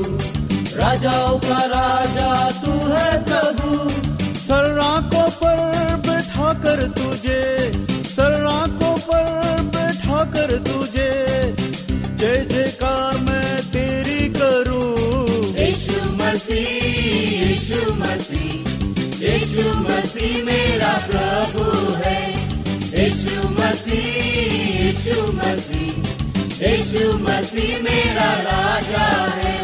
राजाओं 0.78 1.38
का 1.40 1.60
राजा 1.66 2.32
तू 2.62 2.72
है 2.72 3.12
प्रभु। 3.26 3.90
सराकों 4.40 5.28
पर 5.42 5.96
बैठा 6.08 6.54
कर 6.64 6.82
तुझे 6.90 7.44
सराकों 8.10 8.96
पर 8.98 9.62
बैठा 9.78 10.24
कर 10.34 10.58
तुझे। 10.58 11.12
जय 12.16 12.46
जयकार 12.50 13.18
मैं 13.20 13.62
तेरी 13.68 14.30
करूँ। 14.30 14.90
यीशु 15.60 16.02
मसीह 16.16 16.74
यीशु 17.46 17.94
मसीह 17.94 19.30
यीशु 19.30 19.70
मसीह 19.80 20.44
मेरा 20.46 20.94
प्रभु 21.12 21.94
है। 21.94 22.41
मसीह 23.92 24.84
यीशु 24.84 25.16
मसीह 25.38 25.94
यीशु 26.64 27.06
मसीह 27.18 27.72
मेरा 27.84 28.30
राजा 28.44 29.08
है। 29.38 29.56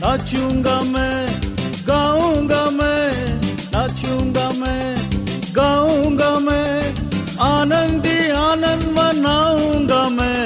नाचूँगा 0.00 0.76
मैं 0.92 1.18
गाऊँगा 1.88 2.62
मैं 2.70 3.12
नाचूँगा 3.74 4.48
मैं 4.60 4.96
गाऊँगा 5.56 6.30
मैं 6.38 6.72
आनंदी 7.40 8.18
आनंद 8.38 8.88
मनाऊँगा 8.98 10.02
मैं। 10.08 10.40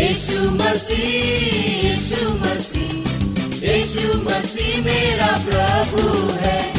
यीशु 0.00 0.38
मसीह 0.62 1.04
यीशु 1.86 2.30
मसीह 2.44 3.66
यीशु 3.66 4.18
मसीह 4.28 4.80
मेरा 4.84 5.32
प्रभु 5.48 6.02
है। 6.42 6.75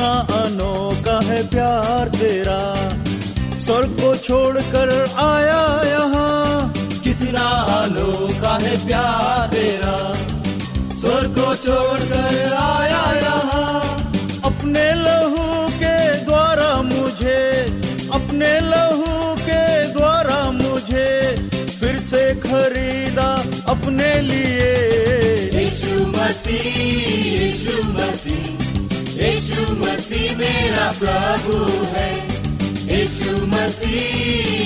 कितना 0.00 0.38
अनोखा 0.40 1.20
है 1.24 1.48
प्यार 1.48 2.08
तेरा। 2.08 2.88
स्वर्ग 3.56 3.88
को 3.88 4.16
छोड़कर 4.16 5.10
आया 5.18 5.82
यहाँ। 5.90 6.72
कितना 7.04 7.48
अनोखा 7.80 8.58
है 8.62 8.86
प्यार 8.86 9.48
तेरा। 9.48 10.12
स्वर्ग 11.00 11.34
को 11.38 11.54
छोड़कर 11.54 12.52
आया 12.52 13.12
यहाँ। 13.12 13.82
अपने 14.44 14.94
लहू 14.94 15.68
के 15.68 16.24
द्वारा 16.24 16.82
मुझे, 16.82 17.66
अपने 18.12 18.60
लहू 18.60 19.34
के 19.36 19.92
द्वारा 19.92 20.50
मुझे 20.50 21.36
फिर 21.80 21.98
से 21.98 22.34
खरीदा 22.34 23.44
अपने 23.68 24.20
लिए। 24.20 24.76
यीशु 25.54 26.06
मसीह 26.06 26.82
यीशु 27.42 27.82
मसीह। 27.82 28.59
यीशु 29.60 29.74
मसीह 29.76 30.36
मेरा 30.36 30.84
प्रभु 30.98 31.56
है। 31.92 32.10
यीशु 32.90 33.32
मसीह 33.46 33.96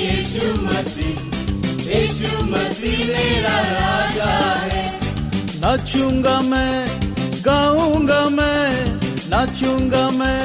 यीशु 0.01 0.51
मसीह 0.63 1.17
यीशु 1.89 2.45
मसीह 2.45 2.99
मेरा 3.07 3.57
राजा 3.71 4.31
है। 4.65 4.83
नाचूँगा 5.63 6.41
मैं 6.43 6.75
गाऊँगा 7.47 8.21
मैं 8.31 8.71
नाचूँगा 9.31 10.05
मैं 10.11 10.45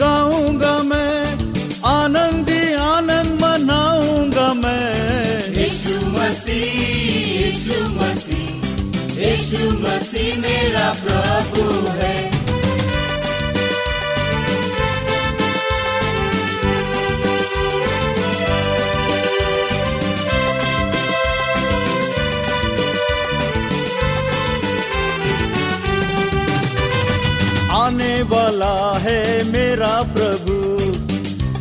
गाऊँगा 0.00 0.74
मैं 0.82 1.14
आनंद 1.86 2.50
ही 2.50 2.72
आनंद 2.82 3.38
मनाऊँगा 3.42 4.48
मैं। 4.54 5.54
यीशु 5.54 5.94
मसीह 6.16 6.66
यीशु 7.38 7.78
मसीह 8.00 9.22
यीशु 9.22 9.70
मसीह 9.78 10.36
मेरा 10.40 10.88
प्रभु 11.04 11.70
है। 12.00 12.37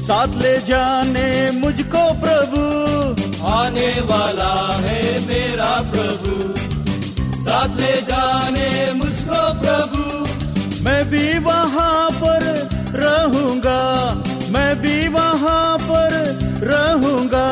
साथ 0.08 0.36
ले 0.42 0.58
जाने 0.58 1.30
मुझको 1.52 2.02
प्रभु। 2.20 2.60
आने 3.48 3.90
वाला 4.02 4.54
है 4.76 5.02
मेरा 5.28 5.72
प्रभु। 5.92 6.36
साथ 7.40 7.76
ले 7.80 7.96
जाने 8.02 8.70
मुझको 8.94 9.42
प्रभु। 9.64 10.04
मैं 10.84 11.04
भी 11.10 11.40
वहाँ 11.40 12.10
पर 12.12 12.46
रहूँगा 12.96 13.82
मैं 14.52 14.72
भी 14.82 15.08
वहाँ 15.08 15.78
पर 15.80 16.16
रहूँगा। 16.64 17.50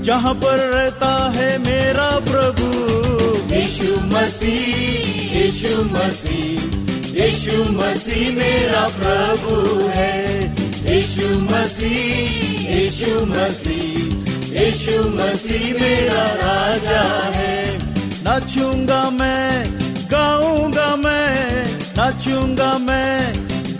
जहाँ 0.00 0.34
पर 0.34 0.58
रहता 0.74 1.12
है 1.36 1.46
मेरा 1.58 2.08
प्रभु। 2.30 2.70
यीशु 3.54 3.94
मसीह 4.14 5.38
यीशु 5.38 5.76
मसीह 5.84 7.22
यीशु 7.22 7.62
मसीह 7.72 8.30
मेरा 8.36 8.82
प्रभु 8.98 9.56
है। 9.88 10.61
यीशु 10.92 11.28
मसीह 11.40 12.16
यीशु 12.70 13.12
मसीह 13.26 14.56
यीशु 14.56 14.96
मसीह 15.10 15.62
मेरा 15.74 16.24
राजा 16.40 17.04
है। 17.36 17.54
नाचूँगा 18.24 19.00
मैं 19.10 19.52
गाऊँगा 20.12 20.88
मैं 20.96 21.64
नाचूँगा 21.96 22.70
मैं 22.78 23.16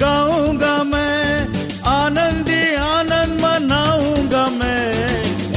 गाऊँगा 0.00 0.72
मैं 0.84 1.20
आनंदी 1.92 2.62
आनंद 2.86 3.40
मनाऊँगा 3.42 4.44
मैं। 4.58 4.88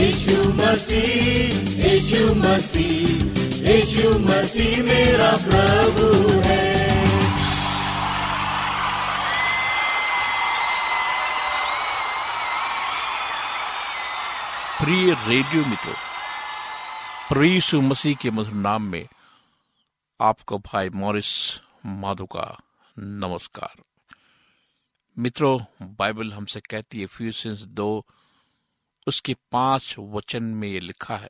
यीशु 0.02 0.38
मसीह 0.60 1.88
यीशु 1.88 2.24
मसीह 2.44 3.72
यीशु 3.72 4.18
मसीह 4.28 4.82
मेरा 4.84 5.32
प्रभु 5.48 6.08
है। 6.48 6.75
प्रिय 14.86 15.14
रेडियो 15.14 15.66
मित्रों 15.66 15.94
प्रभु 17.30 17.82
मसीह 17.82 18.16
के 18.16 18.32
मधुर 18.32 18.54
नाम 18.54 18.84
में 18.84 19.08
आपको 20.22 20.58
भाई 20.58 20.90
मॉरिस 20.90 21.60
माधो 21.86 22.26
का 22.26 22.62
नमस्कार। 23.00 23.84
मित्रों, 25.20 25.60
बाइबल 25.82 26.34
हमसे 26.34 26.60
कहती 26.60 27.00
है 27.00 27.06
फ्यूसेंस 27.06 27.62
दो, 27.62 28.06
उसके 29.08 29.36
पाँच 29.52 29.96
वचन 30.00 30.44
में 30.44 30.68
ये 30.68 30.80
लिखा 30.80 31.18
है, 31.18 31.30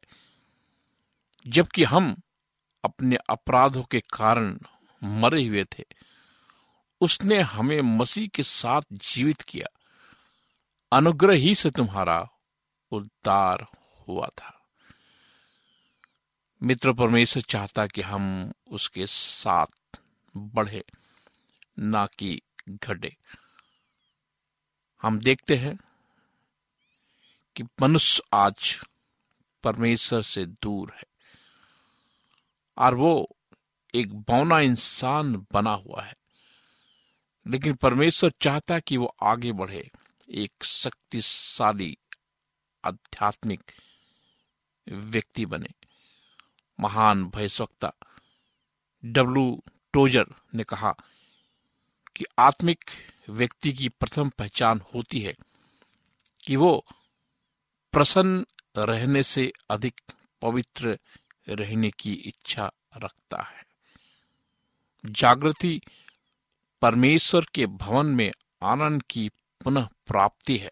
जबकि 1.47 1.83
हम 1.83 2.21
अपने 2.83 3.15
अपराधों 3.29 3.83
के 3.83 3.99
कारण 3.99 4.59
मरे 5.03 5.45
हुए 5.45 5.63
थे, 5.63 5.83
उसने 7.01 7.39
हमें 7.39 7.81
मसीह 7.81 8.27
के 8.27 8.43
साथ 8.43 8.81
जीवित 8.91 9.41
किया, 9.41 9.79
अनुग्रह 10.91 11.35
ही 11.35 11.55
से 11.55 11.69
तुम्हारा 11.69 12.27
उद्धार 12.95 13.67
हुआ 14.07 14.27
था। 14.27 14.65
मित्र 16.63 16.93
परमेश्वर 16.93 17.43
चाहता 17.43 17.87
कि 17.87 18.01
हम 18.01 18.53
उसके 18.67 19.07
साथ 19.07 19.99
बढ़े, 20.37 20.85
ना 21.79 22.05
कि 22.05 22.41
घटे। 22.69 23.17
हम 25.01 25.19
देखते 25.19 25.55
हैं 25.55 25.77
कि 27.55 27.63
मनुष्य 27.81 28.23
आज 28.33 28.81
परमेश्वर 29.63 30.21
से 30.21 30.45
दूर 30.45 30.93
है 30.95 31.03
और 32.77 32.95
वो 32.95 33.37
एक 33.95 34.13
बौना 34.13 34.59
इंसान 34.59 35.47
बना 35.51 35.73
हुआ 35.73 36.01
है। 36.01 36.13
लेकिन 37.47 37.73
परमेश्वर 37.73 38.31
चाहता 38.41 38.79
कि 38.79 38.97
वो 38.97 39.15
आगे 39.23 39.51
बढ़े, 39.51 39.91
एक 40.29 40.63
शक्तिशाली 40.63 41.97
आध्यात्मिक 42.85 43.71
व्यक्ति 44.87 45.45
बने। 45.45 45.69
महान 46.79 47.25
भयस्वक्ता 47.25 47.93
डब्लू 49.05 49.63
टोजर 49.93 50.25
ने 50.55 50.63
कहा 50.63 50.95
कि 52.15 52.25
आत्मिक 52.39 52.89
व्यक्ति 53.29 53.73
की 53.73 53.89
प्रथम 53.89 54.29
पहचान 54.29 54.81
होती 54.93 55.19
है 55.19 55.35
कि 56.45 56.55
वो 56.55 56.85
प्रसन्न 57.91 58.45
रहने 58.77 59.23
से 59.23 59.51
अधिक 59.69 60.01
पवित्र 60.41 60.99
रहने 61.49 61.91
की 61.91 62.13
इच्छा 62.13 62.71
रखता 62.97 63.41
है। 63.41 63.65
जागृति 65.05 65.81
परमेश्वर 66.81 67.45
के 67.55 67.65
भवन 67.65 68.05
में 68.05 68.31
आनंद 68.63 69.03
की 69.03 69.29
पुनः 69.63 69.87
प्राप्ति 70.07 70.57
है। 70.57 70.71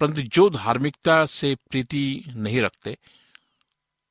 परंतु 0.00 0.22
जो 0.22 0.50
धार्मिकता 0.50 1.26
से 1.26 1.54
प्रीति 1.54 2.24
नहीं 2.28 2.60
रखते 2.60 2.98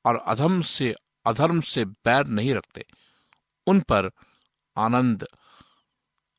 और 0.06 0.16
अधम 0.16 0.62
से, 0.62 0.94
अधर्म 1.26 1.62
से 1.62 1.86
बैर 1.86 2.28
नहीं 2.28 2.54
रखते, 2.54 2.86
उन 3.68 3.80
पर 3.80 4.12
आनंद 4.78 5.28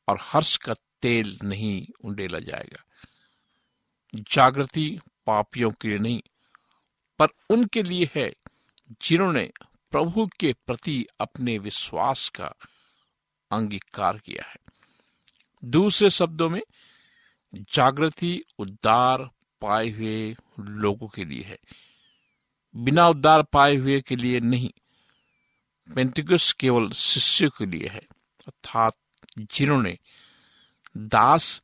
और 0.07 0.17
हर्ष 0.21 0.57
का 0.57 0.73
तेल 1.01 1.39
नहीं 1.43 1.85
उंडेला 2.03 2.39
जाएगा। 2.39 2.83
जागृति 4.15 4.99
पापियों 5.25 5.71
के 5.71 5.87
लिए 5.87 5.97
नहीं, 5.97 6.21
पर 7.19 7.27
उनके 7.49 7.83
लिए 7.83 8.09
है 8.15 8.35
जिन्होंने 9.01 9.51
प्रभु 9.91 10.29
के 10.39 10.55
प्रति 10.67 11.05
अपने 11.19 11.57
विश्वास 11.57 12.29
का 12.29 12.53
अंगीकार 13.51 14.17
किया 14.17 14.49
है। 14.49 14.55
दूसरे 15.65 16.09
शब्दों 16.09 16.49
में, 16.49 16.61
जागृति, 17.55 18.43
उद्धार 18.59 19.29
पाए 19.61 19.89
हुए 19.89 20.35
लोगों 20.59 21.07
के 21.07 21.25
लिए 21.25 21.43
है। 21.43 21.57
बिना 22.75 23.07
उद्धार 23.07 23.43
पाए 23.43 23.75
हुए 23.75 24.01
के 24.01 24.15
लिए 24.15 24.39
नहीं, 24.39 24.71
पेंटिकस 25.95 26.53
केवल 26.53 26.89
शिष्य 26.89 27.49
के 27.49 27.65
लिए 27.65 27.87
है। 27.87 28.01
अर्थात 28.47 28.93
जिन्होंने 29.39 29.97
दास 30.97 31.61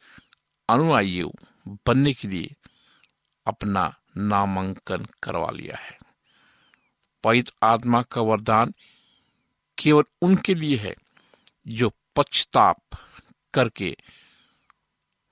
अनुयायी 0.69 1.23
बनने 1.67 2.13
के 2.13 2.27
लिए 2.27 2.55
अपना 3.47 3.95
नामांकन 4.17 5.07
करवा 5.23 5.49
लिया 5.51 5.77
है। 5.77 5.97
पवित्र 7.23 7.53
आत्मा 7.63 8.01
का 8.01 8.21
वरदान 8.21 8.73
केवल 9.77 10.03
उनके 10.21 10.55
लिए 10.55 10.77
है 10.77 10.95
जो 11.67 11.91
पश्चाताप 12.15 12.81
करके 13.53 13.97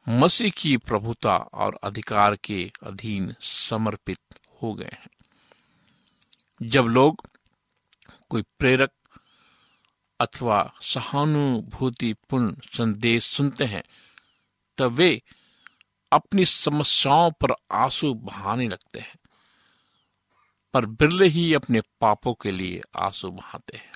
मसीह 0.09 0.49
की 0.49 0.77
प्रभुता 0.77 1.37
और 1.37 1.79
अधिकार 1.83 2.35
के 2.35 2.71
अधीन 2.83 3.35
समर्पित 3.41 4.19
हो 4.61 4.73
गए 4.73 4.91
हैं। 4.93 5.09
जब 6.61 6.83
लोग 6.83 7.29
कोई 8.29 8.41
प्रेरक 8.41 8.91
अथवा 10.19 10.73
सहानुभूतिपूर्ण 10.81 12.55
संदेश 12.63 13.23
सुनते 13.23 13.65
हैं, 13.65 13.83
तब 14.77 14.91
वे 14.91 15.21
अपनी 16.11 16.45
समस्याओं 16.45 17.31
पर 17.31 17.55
आँसू 17.71 18.13
बहाने 18.13 18.67
लगते 18.67 18.99
हैं, 18.99 19.15
पर 20.73 20.85
बिरले 20.85 21.27
ही 21.27 21.53
अपने 21.53 21.81
पापों 21.81 22.33
के 22.33 22.51
लिए 22.51 22.81
आँसू 22.95 23.31
बहाते 23.31 23.77
हैं। 23.77 23.91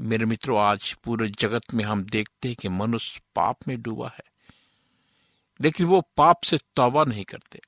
मेरे 0.00 0.24
मित्रों, 0.24 0.60
आज 0.60 0.92
पूरे 0.92 1.28
जगत 1.28 1.74
में 1.74 1.84
हम 1.84 2.04
देखते 2.04 2.48
हैं 2.48 2.56
कि 2.60 2.68
मनुष्य 2.68 3.20
पाप 3.34 3.58
में 3.68 3.82
डूबा 3.82 4.08
है। 4.08 4.35
लेकिन 5.60 5.86
वो 5.86 6.00
पाप 6.16 6.42
से 6.44 6.58
तौबा 6.58 7.04
नहीं 7.04 7.24
करते। 7.24 7.60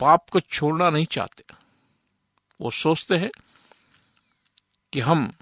पाप 0.00 0.28
को 0.30 0.40
छोड़ना 0.40 0.90
नहीं 0.90 1.06
चाहते। 1.06 1.44
वो 2.60 2.70
सोचते 2.70 3.16
हैं 3.16 3.30
कि 4.92 5.00
हम 5.00 5.32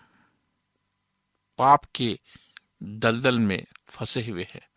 पाप 1.58 1.84
के 1.94 2.18
दलदल 2.82 3.38
में 3.38 3.66
फंसे 3.86 4.30
हुए 4.30 4.46
हैं। 4.54 4.68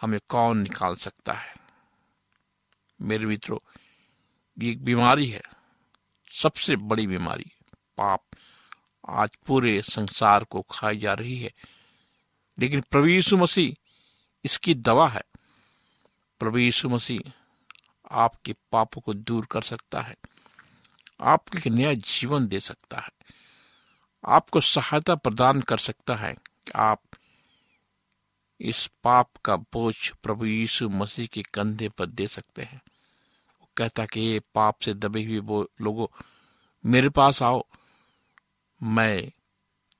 हमें 0.00 0.20
कौन 0.28 0.58
निकाल 0.58 0.94
सकता 0.94 1.32
है? 1.32 1.54
मेरे 3.00 3.26
मित्रों, 3.26 3.58
ये 4.58 4.72
एक 4.72 4.84
बीमारी 4.84 5.30
है। 5.30 5.42
सबसे 6.42 6.76
बड़ी 6.76 7.06
बीमारी 7.06 7.50
पाप 7.96 8.24
आज 9.08 9.30
पूरे 9.46 9.82
संसार 9.82 10.44
को 10.44 10.62
खाई 10.62 10.98
जा 10.98 11.12
रही 11.12 11.42
है। 11.42 11.52
लेकिन 12.58 12.84
यीशु 12.96 13.36
मसीह 13.36 13.87
इसकी 14.44 14.74
दवा 14.74 15.08
है। 15.08 15.22
प्रभु 16.40 16.58
यीशु 16.58 16.88
मसीह 16.88 17.32
आपके 18.10 18.52
पापों 18.72 19.00
को 19.00 19.14
दूर 19.14 19.46
कर 19.46 19.62
सकता 19.62 20.00
है। 20.00 20.16
आपको 21.20 21.58
एक 21.58 21.66
नया 21.66 21.94
जीवन 21.94 22.46
दे 22.46 22.60
सकता 22.60 22.98
है। 22.98 23.10
आपको 24.26 24.60
सहायता 24.60 25.14
प्रदान 25.14 25.60
कर 25.60 25.78
सकता 25.78 26.14
है 26.14 26.34
कि 26.34 26.72
आप 26.76 27.02
इस 28.60 28.90
पाप 29.04 29.30
का 29.44 29.56
बोझ 29.56 30.10
प्रभु 30.22 30.46
यीशु 30.46 30.88
मसीह 30.88 31.26
के 31.26 31.42
कंधे 31.42 31.88
पर 31.88 32.06
दे 32.06 32.26
सकते 32.26 32.62
हैं। 32.62 32.82
वो 33.60 33.68
कहता 33.76 34.06
कि 34.06 34.20
ये 34.20 34.40
पाप 34.40 34.78
से 34.80 34.94
दबे 34.94 35.24
हुए 35.24 35.38
वो 35.38 35.70
लोगों, 35.80 36.06
मेरे 36.86 37.08
पास 37.08 37.42
आओ, 37.42 37.64
मैं 38.82 39.32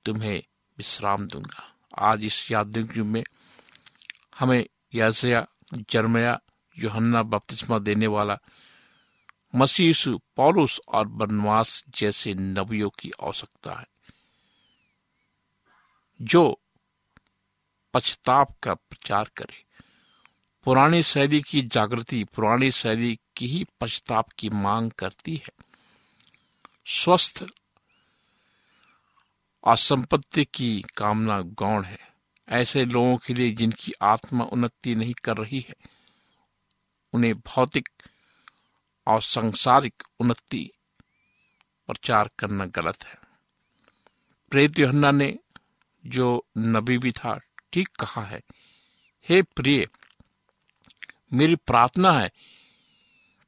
तुम्हें 0.05 0.43
विश्राम 0.77 1.27
दूँगा। 1.27 1.75
आज 1.97 2.25
इस 2.25 2.51
याद 2.51 2.77
में 2.97 3.23
हमें 4.39 4.65
याजया 4.95 5.47
जर्मया, 5.73 6.39
योहन्ना 6.79 7.23
बपतिस्मा 7.23 7.79
देने 7.79 8.07
वाला 8.07 8.37
मसीसु 9.55 10.19
पौलुस 10.35 10.79
और 10.87 11.07
बनवास 11.07 11.83
जैसे 11.89 12.33
नबियों 12.33 12.89
की 12.89 13.11
आवश्यकता 13.23 13.73
है, 13.79 13.87
जो 16.21 16.61
पछताप 17.93 18.55
का 18.63 18.73
प्रचार 18.73 19.29
करे। 19.37 19.65
पुरानी 20.63 21.03
शैली 21.03 21.41
की 21.41 21.61
जागृति, 21.61 22.23
पुरानी 22.23 22.71
शैली 22.71 23.19
की 23.37 23.47
ही 23.47 23.65
पछताप 23.81 24.29
की 24.29 24.49
मांग 24.49 24.91
करती 24.91 25.35
है। 25.35 25.63
स्वस्थ 26.85 27.45
और 29.63 29.77
संपत्ति 29.77 30.45
की 30.45 30.85
कामना 30.97 31.41
गौण 31.41 31.83
है। 31.83 32.08
ऐसे 32.49 32.85
लोगों 32.85 33.17
के 33.17 33.33
लिए 33.33 33.51
जिनकी 33.51 33.93
आत्मा 34.01 34.43
उन्नति 34.43 34.95
नहीं 34.95 35.13
कर 35.13 35.37
रही 35.37 35.65
है, 35.69 35.75
उन्हें 37.13 37.33
भौतिक 37.35 37.89
और 39.07 39.21
सांसारिक 39.21 40.03
उन्नति 40.19 40.71
प्रचार 41.87 42.29
करना 42.39 42.65
गलत 42.65 43.05
है। 43.05 43.19
प्रेत 44.51 44.79
योहन्ना 44.79 45.11
ने, 45.11 45.39
जो 46.05 46.45
नबी 46.57 46.97
भी 46.97 47.11
था, 47.11 47.39
ठीक 47.73 47.87
कहा 47.87 48.21
है, 48.21 48.41
हे 49.29 49.41
प्रिय, 49.41 49.87
मेरी 51.33 51.55
प्रार्थना 51.55 52.11
है 52.11 52.31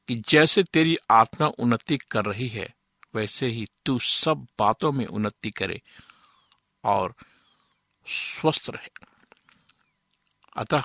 कि 0.07 0.15
जैसे 0.15 0.63
तेरी 0.63 0.97
आत्मा 1.11 1.47
उन्नति 1.47 1.97
कर 1.97 2.25
रही 2.25 2.47
है, 2.47 2.75
वैसे 3.15 3.47
ही 3.47 3.67
तू 3.85 3.99
सब 3.99 4.47
बातों 4.59 4.91
में 4.91 5.05
उन्नति 5.05 5.51
करे 5.51 5.81
और 6.83 7.15
स्वस्थ 8.05 8.69
रहे। 8.69 8.89
अतः 10.55 10.83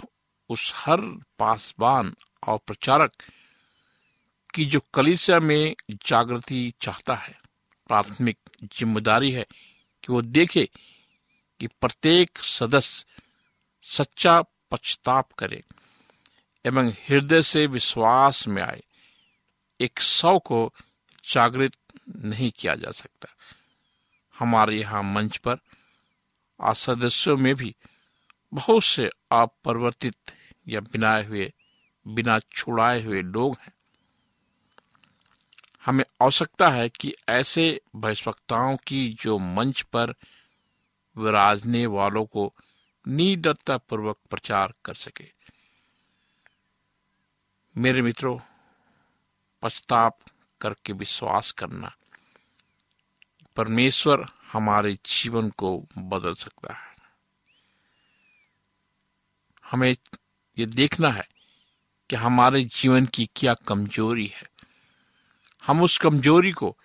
उस 0.51 0.73
हर 0.77 1.01
पासवान 1.39 2.15
और 2.49 2.59
प्रचारक 2.59 3.13
की 4.55 4.65
जो 4.65 4.81
कलिसिया 4.95 5.39
में 5.41 5.75
जागृति 6.07 6.73
चाहता 6.81 7.15
है, 7.15 7.39
प्राथमिक 7.89 8.39
ज़िम्मेदारी 8.75 9.31
है 9.33 9.47
कि 10.05 10.13
वो 10.13 10.23
देखे 10.23 10.69
कि 11.61 11.67
प्रत्येक 11.67 12.39
सदस्य 12.39 13.05
सच्चा 13.85 14.41
पछताप 14.71 15.33
करे 15.33 15.63
एवं 16.65 16.91
हृदय 17.09 17.43
से 17.43 17.67
विश्वास 17.67 18.47
में 18.49 18.63
आए। 18.63 18.83
एक 19.81 20.01
सौ 20.01 20.39
को 20.39 20.73
जागृत 21.25 21.77
नहीं 22.09 22.51
किया 22.51 22.75
जा 22.75 22.91
सकता। 22.91 23.29
हमारे 24.37 24.79
यहाँ 24.79 25.03
मंच 25.03 25.37
पर 25.37 25.59
सदस्यों 26.61 27.37
में 27.37 27.55
भी 27.55 27.75
बहुत 28.55 28.83
से 28.83 29.11
अपरिवर्तित 29.33 30.17
या 30.69 30.81
बिनाए 30.81 31.25
हुए, 31.25 31.53
बिना 32.07 32.39
छुड़ाए 32.39 33.03
हुए 33.03 33.23
लोग 33.23 33.57
हैं। 33.63 33.73
हमें 35.87 36.05
आवश्यकता 36.23 36.69
है 36.69 36.89
कि 36.89 37.15
ऐसे 37.29 37.81
भयस्वक्ताओं 37.97 38.77
की 38.77 39.09
जो 39.21 39.39
मंच 39.39 39.83
पर 39.83 40.15
विराजने 41.17 41.87
वालों 41.87 42.25
को 42.25 42.55
निडरता 43.09 43.77
पूर्वक 43.79 44.19
प्रचार 44.31 44.75
कर 44.85 44.95
सके। 44.95 45.33
मेरे 47.77 48.03
मित्रों 48.03 48.39
पछताप 49.63 50.19
करके 50.61 50.93
विश्वास 50.93 51.53
करना, 51.53 51.97
परमेश्वर 53.57 54.27
हमारे 54.57 54.95
जीवन 54.95 55.51
को 55.51 55.87
बदल 55.99 56.35
सकता 56.35 56.75
है। 56.75 56.97
हमें 59.71 59.97
ये 60.59 60.67
देखना 60.67 61.11
है 61.11 61.29
कि 62.11 62.17
हमारे 62.17 62.65
जीवन 62.65 63.07
की 63.07 63.31
क्या 63.37 63.55
कमज़ोरी 63.55 64.27
है। 64.27 64.51
हम 65.67 65.83
उस 65.83 65.99
कमज़ोरी 65.99 66.53
को 66.53 66.77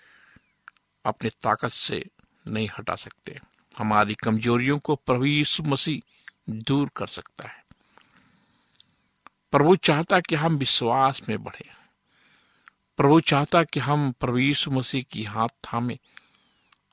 अपने 1.06 1.30
ताकत 1.30 1.70
से 1.70 2.06
नहीं 2.48 2.70
हटा 2.80 2.96
सकते। 2.96 3.40
हमारी 3.78 4.14
कमजोरियों 4.14 4.80
को 4.80 4.96
प्रभु 4.96 5.26
यीशु 5.26 5.64
मसीह 5.64 6.28
दूर 6.50 6.90
कर 6.96 7.08
सकता 7.08 7.48
है। 7.48 7.66
प्रभु 9.52 9.76
चाहता 9.76 10.20
कि 10.20 10.36
हम 10.36 10.56
विश्वास 10.56 11.22
में 11.30 11.44
बढ़े। 11.44 11.70
प्रभु 12.98 13.20
चाहता 13.20 13.64
कि 13.64 13.80
हम 13.80 14.12
प्रभु 14.12 14.38
यीशु 14.38 14.72
मसीह 14.72 15.04
की 15.04 15.24
हाथ 15.24 15.48
थामे 15.48 16.00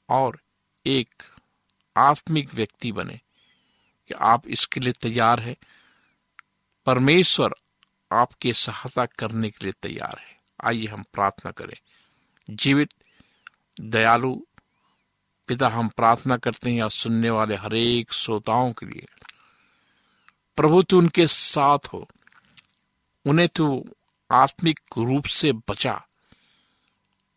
और 0.08 0.40
एक 0.88 1.22
आत्मिक 1.96 2.54
व्यक्ति 2.54 2.92
बने 2.92 3.20
कि 4.08 4.14
आप 4.14 4.48
इसके 4.48 4.80
लिए 4.80 4.92
तैयार 4.92 5.40
है। 5.40 5.56
परमेश्वर 6.86 7.54
आपके 8.12 8.52
सहायता 8.52 9.06
करने 9.06 9.50
के 9.50 9.64
लिए 9.64 9.72
तैयार 9.82 10.18
है। 10.18 10.40
आइए 10.64 10.86
हम 10.86 11.02
प्रार्थना 11.02 11.50
करें। 11.50 11.76
जीवित, 12.50 12.88
दयालु 13.80 14.34
पिता, 15.46 15.68
हम 15.68 15.88
प्रार्थना 15.88 16.36
करते 16.36 16.70
हैं 16.70 16.78
या 16.78 16.88
सुनने 16.88 17.30
वाले 17.30 17.54
हरेक 17.54 18.12
श्रोताओं 18.12 18.72
के 18.72 18.86
लिए। 18.86 19.06
प्रभु, 20.56 20.82
तू 20.82 20.98
उनके 20.98 21.26
साथ 21.26 21.78
हो। 21.92 22.08
उन्हें 23.26 23.48
तू 23.48 23.84
आत्मिक 24.32 24.80
रूप 24.98 25.24
से 25.24 25.52
बचा। 25.52 26.07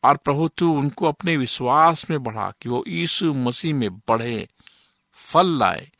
और 0.04 0.18
प्रभु, 0.18 0.48
तू 0.48 0.74
उनको 0.74 1.08
अपने 1.08 1.38
विश्वास 1.38 2.10
में 2.10 2.24
बढ़ा 2.24 2.54
कि 2.62 2.70
वो 2.70 2.84
यीशु 2.88 3.34
मसीह 3.34 3.74
में 3.74 3.98
बढ़े, 3.98 4.50
फल 5.12 5.48
लाए। 5.48 5.92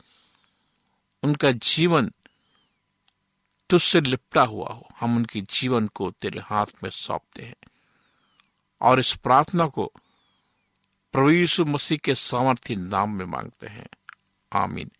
उनका 1.22 1.52
जीवन 1.52 2.12
तुझसे 3.70 4.00
लिपटा 4.00 4.42
हुआ 4.42 4.68
हो। 4.68 4.88
हम 5.00 5.16
उनके 5.16 5.40
जीवन 5.40 5.86
को 5.86 6.10
तेरे 6.10 6.40
हाथ 6.40 6.66
में 6.82 6.90
सौंपते 6.90 7.42
हैं। 7.42 7.70
और 8.80 9.00
इस 9.00 9.14
प्रार्थना 9.14 9.66
को 9.66 9.92
प्रभु 11.12 11.30
यीशु 11.30 11.64
मसीह 11.64 11.98
के 11.98 12.14
सामर्थ्य 12.14 12.74
नाम 12.74 13.10
में 13.10 13.24
मांगते 13.24 13.66
हैं। 13.66 13.88
आमीन। 14.52 14.90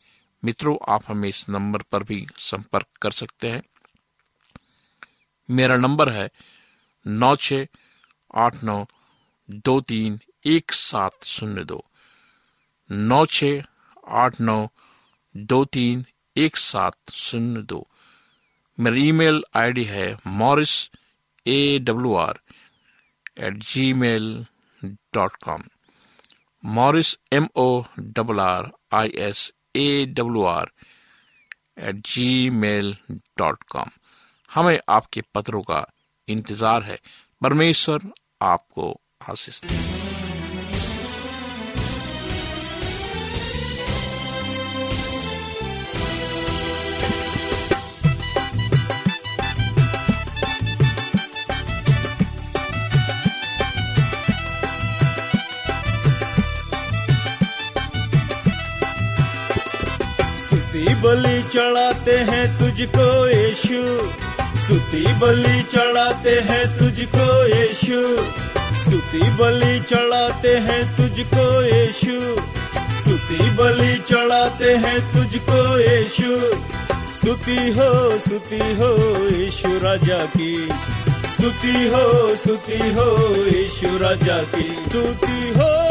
मित्रों, 0.45 0.77
आप 0.89 1.03
हमें 1.09 1.29
इस 1.29 1.49
नंबर 1.49 1.83
पर 1.83 2.03
भी 2.03 2.27
संपर्क 2.37 2.87
कर 3.03 3.11
सकते 3.11 3.51
हैं। 3.51 3.63
मेरा 5.51 5.77
नंबर 5.77 6.09
है 6.09 6.31
नौ 7.07 7.37
छ 7.37 7.53
आठ 8.35 8.63
नौ 8.65 8.85
दो 9.65 9.81
तीन 9.89 10.19
एक 10.47 10.73
सात 10.73 11.25
शून्य 11.25 11.65
दो। 11.65 11.85
नौ 12.91 13.25
छ 13.27 13.45
आठ 14.21 14.41
नौ 14.41 14.67
दो 15.35 15.65
तीन 15.75 16.05
एक 16.37 16.57
सात 16.57 17.13
शून्य 17.15 17.63
दो। 17.63 17.87
मेरी 18.79 19.09
ईमेल 19.09 19.43
आईडी 19.57 19.85
है 19.85 20.07
Morris 20.27 20.75
A 21.47 21.79
W 21.79 22.15
R 22.17 22.41
at 23.39 23.59
Gmail 23.95 24.25
dot 25.15 25.37
com. 25.45 25.63
Morris 26.65 27.17
M 27.33 27.49
O 27.57 27.83
double 27.99 28.41
R 28.41 28.71
I 28.95 29.13
S 29.27 29.53
A 29.77 30.05
W 30.17 30.43
R 30.47 30.71
at 31.89 31.97
Gmail 32.51 32.97
dot 33.39 33.63
com. 33.73 33.91
हमें 34.51 34.79
आपके 34.89 35.21
पत्रों 35.35 35.63
का 35.63 35.85
इंतज़ार 36.29 36.83
है। 36.83 36.99
परमेश्वर 37.43 38.11
आपको 38.43 39.01
आशीष 39.31 39.61
दे। 39.65 39.77
बलि 61.03 61.43
चढ़ाते 61.43 62.17
हैं 62.29 62.45
तुझको 62.59 63.07
यीशु। 63.29 64.32
स्तुति 64.63 65.13
बलि 65.13 65.63
चढ़ाते 65.63 66.31
हैं 66.31 66.79
तुझको 66.79 67.47
यीशु। 67.47 68.01
स्तुति 68.79 69.19
बलि 69.19 69.79
चढ़ाते 69.81 70.49
हैं 70.49 70.83
तुझको 70.97 71.63
यीशु। 71.63 72.21
स्तुति 73.01 73.51
बलि 73.51 73.97
चढ़ाते 74.09 74.75
हैं 74.75 75.01
तुझको 75.13 75.79
यीशु। 75.79 76.37
स्तुति 77.17 77.59
हो 77.71 78.19
स्तुति 78.19 78.59
हो 78.59 78.91
यीशु 79.29 79.79
राजा 79.79 80.19
की। 80.37 80.69
स्तुति 81.33 81.89
हो 81.89 82.37
स्तुति 82.37 82.79
हो 82.79 83.35
यीशु 83.45 83.99
राजा 83.99 84.39
की। 84.39 84.73
स्तुति 84.89 85.53
हो 85.59 85.82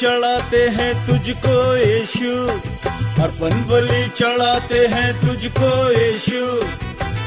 चढ़ाते 0.00 0.60
हैं 0.68 0.92
तुझको 1.06 1.54
यीशु। 1.76 2.30
अर्पण 3.22 3.54
बलि 3.68 4.08
चढ़ाते 4.16 4.78
हैं 4.86 5.10
तुझको 5.20 5.72
यीशु। 5.92 6.44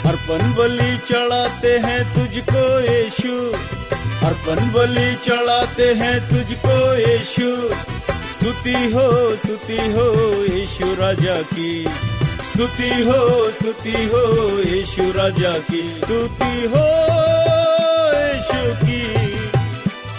अर्पण 0.09 0.53
बलि 0.53 0.97
चढ़ाते 1.07 1.77
हैं 1.77 2.01
तुझको 2.13 2.63
यीशु। 2.79 3.35
अर्पण 4.25 4.71
बलि 4.71 5.13
चढ़ाते 5.25 5.93
हैं 5.93 6.15
तुझको 6.29 6.77
यीशु। 6.95 7.49
स्तुति 8.33 8.73
हो 8.93 9.35
स्तुति 9.35 9.77
हो 9.77 10.07
यीशु 10.43 10.95
राजा 10.95 11.35
की। 11.35 11.87
स्तुति 12.49 12.89
हो 13.03 13.51
स्तुति 13.51 14.05
हो 14.13 14.23
यीशु 14.61 15.11
राजा 15.11 15.53
की। 15.69 15.83
स्तुति 16.03 16.55
हो 16.73 16.87
यीशु 18.17 18.63
की। 18.85 19.03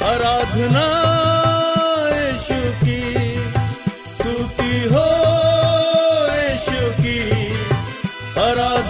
आराधना 0.05 0.85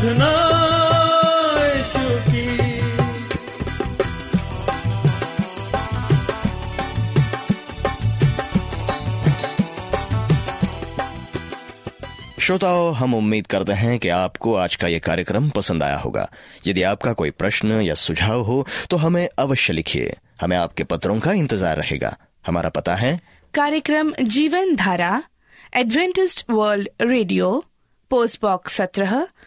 आराधना 0.05 0.31
यीशु 1.59 2.01
की। 2.27 2.45
श्रोताओं 12.41 12.93
हम 12.95 13.15
उम्मीद 13.15 13.47
करते 13.47 13.73
हैं 13.73 13.99
कि 13.99 14.09
आपको 14.09 14.55
आज 14.55 14.77
का 14.77 14.89
ये 14.89 14.99
कार्यक्रम 15.01 15.49
पसंद 15.51 15.83
आया 15.83 15.97
होगा। 15.97 16.29
यदि 16.67 16.83
आपका 16.85 17.13
कोई 17.13 17.31
प्रश्न 17.33 17.81
या 17.81 17.95
सुझाव 17.97 18.43
हो 18.43 18.67
तो 18.91 18.97
हमें 18.97 19.29
अवश्य 19.39 19.73
लिखिए। 19.73 20.15
हमें 20.41 20.57
आपके 20.57 20.85
पत्रों 20.85 21.19
का 21.21 21.33
इंतज़ार 21.35 21.77
रहेगा। 21.77 22.17
हमारा 22.47 22.69
पता 22.71 22.95
है 22.95 23.19
कार्यक्रम 23.55 24.13
Jeevan 24.23 24.75
Dhara 24.77 25.23
Adventist 25.77 26.51
World 26.51 26.89
Radio 27.03 27.65
post 28.11 28.41
box 28.43 28.75
सत्रह 28.75 29.27